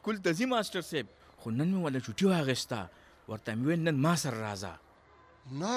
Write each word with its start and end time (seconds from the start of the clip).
سکول 0.00 0.22
ته 0.28 0.38
ځي 0.40 0.54
ماسټر 0.56 0.88
صاحب 0.90 1.16
خو 1.40 1.50
نن 1.58 1.68
مې 1.74 1.80
ولا 1.84 2.00
چټي 2.06 2.26
واغستا 2.30 2.80
ورته 3.28 3.50
مې 3.60 3.76
نن 3.86 3.96
ما 4.06 4.12
سره 4.22 4.40
راځه 4.46 5.58
نه 5.62 5.76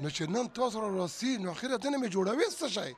نو 0.00 0.10
چې 0.16 0.28
نن 0.34 0.48
تاسو 0.58 0.80
را 0.84 0.88
راسي 0.96 1.32
نو 1.44 1.50
اخیره 1.56 1.76
ته 1.84 1.92
مې 2.00 2.08
جوړوي 2.14 2.48
څه 2.58 2.66
شي 2.74 2.92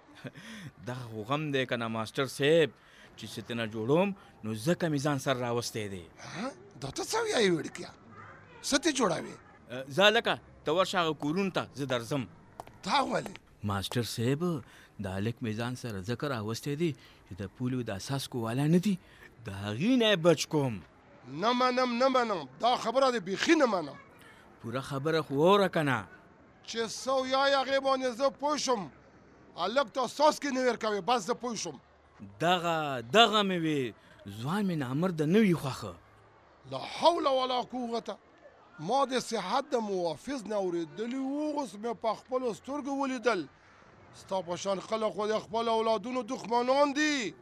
دا 0.88 0.96
غم 1.28 1.42
دې 1.54 1.62
کنه 1.72 1.86
ماستر 1.96 2.26
صاحب 2.38 2.70
چې 3.18 3.24
ستنه 3.34 3.66
جوړوم 3.74 4.08
نو 4.44 4.54
زکه 4.66 4.88
میزان 4.94 5.18
سر 5.26 5.36
راوستې 5.44 5.84
دي 5.92 6.04
دا 6.82 6.90
ته 6.96 7.04
څه 7.10 7.16
ویای 7.28 7.48
وړکیا 7.56 7.90
ستې 8.70 8.90
جوړاوي 9.02 9.34
زالکا 10.00 10.34
ته 10.64 10.76
ورشه 10.78 11.14
کورون 11.24 11.54
ته 11.58 11.66
زه 11.80 11.86
درځم 11.94 12.26
تا 12.88 12.96
ولې 13.10 13.36
ماستر 13.72 14.02
صاحب 14.16 14.42
د 15.06 15.18
الک 15.18 15.36
میزان 15.46 15.76
سره 15.82 16.02
ذکر 16.12 16.32
اوستې 16.34 16.76
دي 16.82 16.90
چې 17.00 17.40
د 17.40 17.56
پولو 17.58 17.82
د 17.88 17.90
اساس 18.00 18.28
کوواله 18.34 18.66
نه 18.76 18.82
دي 18.88 18.98
د 19.46 19.58
هغې 19.64 20.00
نه 20.02 20.14
بچ 20.28 20.46
کوم 20.56 20.78
نه 21.32 21.52
منم 21.52 21.98
نه 22.02 22.08
منم 22.08 22.48
دا 22.60 22.76
خبره 22.76 23.10
دی 23.12 23.20
بیخی 23.20 23.54
نه 23.54 23.66
منم 23.66 23.96
پوره 24.62 24.80
خبره 24.80 25.22
خو 25.22 25.34
اوره 25.34 25.68
کنه 25.68 26.04
چې 26.66 26.78
سو 26.88 27.26
یا 27.26 27.64
هغې 27.64 27.80
باندې 27.84 28.08
زه 28.16 28.30
پوه 28.30 28.56
شم 28.56 28.90
هلک 29.56 29.86
ته 29.94 30.06
ساس 30.06 30.40
کې 30.40 30.46
نه 30.52 30.60
ورکوې 30.68 31.00
بس 31.00 31.22
زه 31.26 31.34
پوه 31.34 31.56
شم 31.56 31.80
دغه 32.40 33.00
دغه 33.02 33.42
مې 33.42 33.58
وې 33.64 33.94
ځوان 34.42 34.62
مې 34.68 34.76
نامر 34.84 35.08
د 35.10 35.22
نه 35.22 35.38
وي 35.38 35.54
خوښه 35.54 35.94
لا 36.70 36.78
حول 36.78 37.26
ولا 37.26 37.60
قوته 37.60 38.16
ما 38.80 39.04
د 39.04 39.18
صحت 39.20 39.64
د 39.70 39.76
محافظ 39.90 40.44
نه 40.46 40.56
اورېدلي 40.56 41.14
وو 41.24 41.60
اوس 41.60 41.72
مې 41.82 41.92
په 42.02 42.14
خپلو 42.14 42.54
سترګو 42.54 42.98
ولیدل 43.02 43.46
ستا 44.14 44.40
په 44.42 44.56
شان 44.56 44.80
خلک 44.80 45.12
خو 45.14 45.26
د 45.28 45.38
خپل 45.44 45.68
اولادونو 45.68 46.20
دښمنان 46.22 46.94
دي 46.94 47.34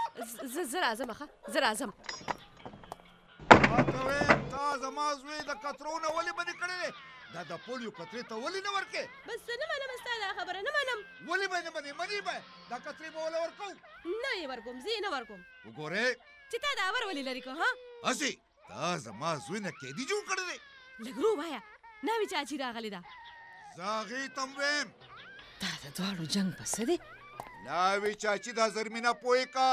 زه 0.72 0.78
راځم 0.86 1.08
ښه 1.18 1.26
زه 1.54 1.58
راځم 1.66 1.90
ماته 1.90 3.98
وې 4.06 4.22
تا 4.54 4.64
زما 4.84 5.06
زوی 5.20 5.38
د 5.50 5.52
کترونه 5.64 6.14
ولې 6.16 6.32
بندې 6.38 6.56
کړلې 6.62 6.90
دا 7.34 7.40
د 7.50 7.52
پولیو 7.66 7.92
کترې 7.98 8.22
ته 8.30 8.34
ولې 8.44 8.62
نه 8.66 8.70
ورکې 8.76 9.02
بس 9.28 9.38
زه 9.50 9.54
نه 9.62 9.66
منم 9.72 9.90
ستا 10.02 10.12
دا 10.24 10.30
خبره 10.40 10.58
نه 10.68 10.72
منم 10.76 10.98
ولې 11.30 11.50
به 11.52 11.58
نه 11.66 11.70
منې 11.76 11.92
منې 12.00 12.18
به 12.26 12.36
دا 12.70 12.76
کترې 12.88 13.08
به 13.14 13.20
وله 13.26 13.38
ورکو 13.44 13.66
نه 14.22 14.30
یې 14.38 14.46
ورکوم 14.54 14.76
زه 14.84 14.88
یې 14.96 15.00
نه 15.06 15.10
ورکوم 15.16 15.40
وګورې 15.66 16.08
چې 16.50 16.56
تا 16.64 16.70
دا 16.80 16.86
اور 16.90 17.02
ولې 17.10 17.24
لرې 17.28 17.42
کو 17.46 17.52
ها 17.60 17.70
هسې 18.08 18.30
تا 18.68 18.86
زما 19.08 19.30
زوی 19.46 19.60
نه 19.66 19.70
قیدي 19.82 20.04
جوړ 20.12 20.22
کړی 20.30 20.44
دی 20.48 20.56
لږ 21.06 21.16
رو 21.24 21.30
وایه 21.40 21.60
ناوې 22.08 22.26
چاچی 22.34 22.56
راغلې 22.64 22.90
ده 22.94 23.00
زه 23.76 23.84
هغې 23.96 24.22
ته 24.38 24.44
م 24.46 24.48
وایم 24.60 24.90
دا 25.02 25.70
د 25.82 25.84
دواړو 25.96 26.24
جنګ 26.34 26.50
پسه 26.62 26.82
دی 26.92 26.98
ناوی 27.66 28.14
چاچی 28.14 28.52
دا 28.52 28.68
زرمینه 28.68 29.12
پوي 29.12 29.44
کا 29.54 29.70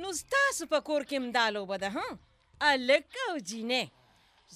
نو 0.04 0.12
تاسو 0.36 0.68
په 0.72 0.86
کور 0.90 1.06
کې 1.10 1.28
مدالو 1.28 1.66
بده 1.72 1.90
ها 1.98 2.06
الګ 2.14 3.26
او 3.28 3.38
جینه 3.50 3.82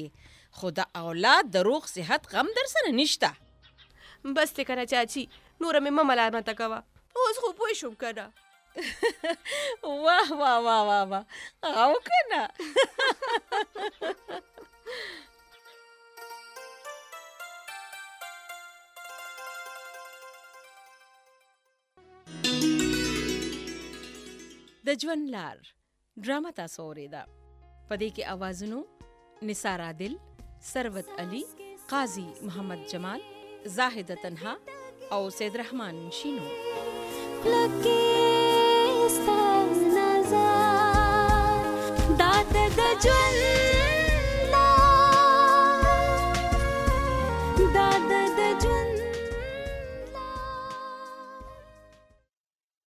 خو 0.60 0.72
د 0.80 0.92
اولاد 1.04 1.54
د 1.58 1.68
روغ 1.70 1.90
صحت 1.96 2.32
غم 2.36 2.52
در 2.60 2.72
سره 2.76 2.96
نشته 3.00 4.34
بس 4.40 4.58
ته 4.60 4.70
کنه 4.72 4.86
چاچی 4.96 5.26
نور 5.62 5.82
مې 5.84 6.10
ملامت 6.12 6.54
کوه 6.62 7.22
اوس 7.22 7.40
خو 7.46 7.50
پوه 7.62 7.76
شوم 7.84 7.96
کنه 8.06 8.28
واه 9.84 10.32
واه 10.32 10.64
واه 10.66 10.86
واه 10.86 11.04
واه 11.04 11.26
او 11.78 11.94
کنه 12.10 12.42
د 24.86 24.94
ژوند 25.02 25.30
لار 25.34 25.58
ډرامه 26.22 26.52
تاسو 26.52 26.84
اوریدا 26.84 27.24
په 27.90 27.96
دې 27.96 28.10
کې 28.16 28.24
اوازونو 28.36 28.80
نثار 29.50 29.82
عادل 29.86 30.14
ثروت 30.74 31.10
علي 31.26 31.46
قاضي 31.94 32.28
محمد 32.42 32.86
جمال 32.94 33.22
زاهد 33.80 34.16
تنها 34.28 34.56
او 35.18 35.30
سید 35.40 35.58
رحمان 35.64 36.06
شینو 36.12 36.50
پلکی 37.44 38.00
स्था 39.10 39.44
नजार 39.96 41.68
दात 42.24 42.54
गजल 42.80 43.63